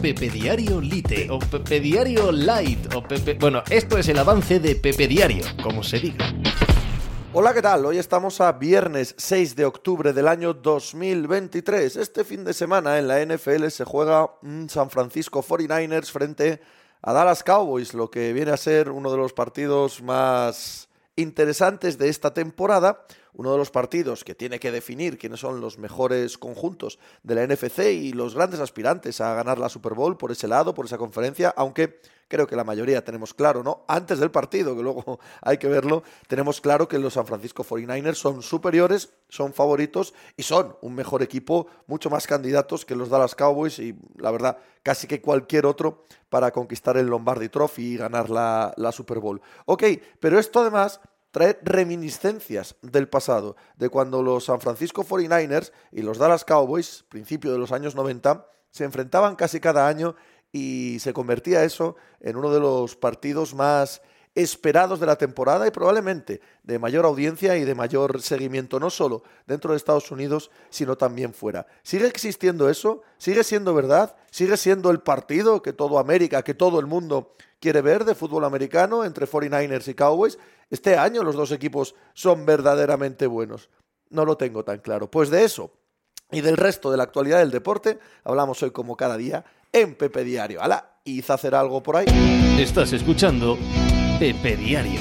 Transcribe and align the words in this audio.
Pepe 0.00 0.30
Diario 0.30 0.80
Lite 0.80 1.28
o 1.28 1.40
Pepe 1.40 1.80
Diario 1.80 2.30
Light 2.30 2.94
o 2.94 3.02
Pepe... 3.02 3.34
Bueno, 3.34 3.64
esto 3.68 3.98
es 3.98 4.08
el 4.08 4.18
avance 4.18 4.60
de 4.60 4.76
Pepe 4.76 5.08
Diario, 5.08 5.44
como 5.60 5.82
se 5.82 5.98
diga. 5.98 6.32
Hola, 7.32 7.52
¿qué 7.52 7.60
tal? 7.60 7.84
Hoy 7.84 7.98
estamos 7.98 8.40
a 8.40 8.52
viernes 8.52 9.16
6 9.18 9.56
de 9.56 9.64
octubre 9.64 10.12
del 10.12 10.28
año 10.28 10.54
2023. 10.54 11.96
Este 11.96 12.22
fin 12.22 12.44
de 12.44 12.54
semana 12.54 12.98
en 12.98 13.08
la 13.08 13.24
NFL 13.24 13.66
se 13.68 13.84
juega 13.84 14.30
San 14.68 14.88
Francisco 14.88 15.42
49ers 15.42 16.12
frente 16.12 16.60
a 17.02 17.12
Dallas 17.12 17.42
Cowboys, 17.42 17.92
lo 17.92 18.08
que 18.08 18.32
viene 18.32 18.52
a 18.52 18.56
ser 18.56 18.90
uno 18.90 19.10
de 19.10 19.18
los 19.18 19.32
partidos 19.32 20.00
más 20.00 20.88
interesantes 21.16 21.98
de 21.98 22.08
esta 22.08 22.32
temporada 22.32 23.04
uno 23.38 23.52
de 23.52 23.58
los 23.58 23.70
partidos 23.70 24.24
que 24.24 24.34
tiene 24.34 24.58
que 24.58 24.72
definir 24.72 25.16
quiénes 25.16 25.38
son 25.38 25.60
los 25.60 25.78
mejores 25.78 26.36
conjuntos 26.38 26.98
de 27.22 27.36
la 27.36 27.46
NFC 27.46 27.78
y 27.92 28.12
los 28.12 28.34
grandes 28.34 28.58
aspirantes 28.58 29.20
a 29.20 29.32
ganar 29.34 29.60
la 29.60 29.68
Super 29.68 29.94
Bowl 29.94 30.16
por 30.16 30.32
ese 30.32 30.48
lado, 30.48 30.74
por 30.74 30.86
esa 30.86 30.98
conferencia, 30.98 31.54
aunque 31.56 32.00
creo 32.26 32.48
que 32.48 32.56
la 32.56 32.64
mayoría 32.64 33.04
tenemos 33.04 33.34
claro, 33.34 33.62
¿no? 33.62 33.84
Antes 33.86 34.18
del 34.18 34.32
partido, 34.32 34.74
que 34.76 34.82
luego 34.82 35.20
hay 35.40 35.56
que 35.58 35.68
verlo, 35.68 36.02
tenemos 36.26 36.60
claro 36.60 36.88
que 36.88 36.98
los 36.98 37.14
San 37.14 37.26
Francisco 37.26 37.62
49ers 37.62 38.14
son 38.14 38.42
superiores, 38.42 39.12
son 39.28 39.52
favoritos 39.52 40.14
y 40.36 40.42
son 40.42 40.76
un 40.82 40.96
mejor 40.96 41.22
equipo, 41.22 41.68
mucho 41.86 42.10
más 42.10 42.26
candidatos 42.26 42.84
que 42.84 42.96
los 42.96 43.08
Dallas 43.08 43.36
Cowboys 43.36 43.78
y 43.78 43.96
la 44.16 44.32
verdad 44.32 44.58
casi 44.82 45.06
que 45.06 45.22
cualquier 45.22 45.64
otro 45.64 46.06
para 46.28 46.50
conquistar 46.50 46.96
el 46.96 47.06
Lombardi 47.06 47.48
Trophy 47.50 47.92
y 47.92 47.96
ganar 47.96 48.30
la, 48.30 48.74
la 48.76 48.90
Super 48.90 49.20
Bowl. 49.20 49.40
Ok, 49.66 49.84
pero 50.18 50.40
esto 50.40 50.60
además 50.60 51.00
trae 51.38 51.56
reminiscencias 51.62 52.74
del 52.82 53.08
pasado, 53.08 53.54
de 53.76 53.88
cuando 53.88 54.24
los 54.24 54.46
San 54.46 54.60
Francisco 54.60 55.04
49ers 55.04 55.70
y 55.92 56.02
los 56.02 56.18
Dallas 56.18 56.44
Cowboys, 56.44 57.04
principio 57.08 57.52
de 57.52 57.58
los 57.58 57.70
años 57.70 57.94
90, 57.94 58.44
se 58.72 58.82
enfrentaban 58.82 59.36
casi 59.36 59.60
cada 59.60 59.86
año 59.86 60.16
y 60.50 60.98
se 60.98 61.12
convertía 61.12 61.62
eso 61.62 61.94
en 62.18 62.34
uno 62.34 62.52
de 62.52 62.58
los 62.58 62.96
partidos 62.96 63.54
más 63.54 64.02
esperados 64.34 64.98
de 64.98 65.06
la 65.06 65.14
temporada 65.14 65.64
y 65.68 65.70
probablemente 65.70 66.40
de 66.64 66.78
mayor 66.80 67.04
audiencia 67.04 67.56
y 67.56 67.64
de 67.64 67.76
mayor 67.76 68.20
seguimiento, 68.20 68.80
no 68.80 68.90
solo 68.90 69.22
dentro 69.46 69.70
de 69.70 69.76
Estados 69.76 70.10
Unidos, 70.10 70.50
sino 70.70 70.96
también 70.96 71.34
fuera. 71.34 71.68
¿Sigue 71.84 72.08
existiendo 72.08 72.68
eso? 72.68 73.02
¿Sigue 73.16 73.44
siendo 73.44 73.74
verdad? 73.74 74.16
¿Sigue 74.32 74.56
siendo 74.56 74.90
el 74.90 75.02
partido 75.02 75.62
que 75.62 75.72
todo 75.72 76.00
América, 76.00 76.42
que 76.42 76.54
todo 76.54 76.80
el 76.80 76.86
mundo 76.86 77.32
quiere 77.60 77.80
ver 77.82 78.04
de 78.04 78.14
fútbol 78.14 78.44
americano 78.44 79.04
entre 79.04 79.26
49ers 79.26 79.88
y 79.88 79.94
Cowboys? 79.94 80.38
Este 80.70 80.96
año 80.96 81.22
los 81.22 81.34
dos 81.36 81.52
equipos 81.52 81.94
son 82.14 82.46
verdaderamente 82.46 83.26
buenos. 83.26 83.70
No 84.10 84.24
lo 84.24 84.36
tengo 84.36 84.64
tan 84.64 84.78
claro. 84.78 85.10
Pues 85.10 85.30
de 85.30 85.44
eso 85.44 85.72
y 86.30 86.40
del 86.40 86.56
resto 86.56 86.90
de 86.90 86.96
la 86.96 87.04
actualidad 87.04 87.38
del 87.38 87.50
deporte 87.50 87.98
hablamos 88.24 88.62
hoy 88.62 88.70
como 88.70 88.96
cada 88.96 89.16
día 89.16 89.44
en 89.72 89.94
Pepe 89.94 90.24
Diario. 90.24 90.62
¡Hala! 90.62 90.98
¿Y 91.04 91.24
hacer 91.30 91.54
algo 91.54 91.82
por 91.82 91.96
ahí? 91.96 92.06
Estás 92.58 92.92
escuchando 92.92 93.56
Pepe 94.18 94.56
Diario. 94.56 95.00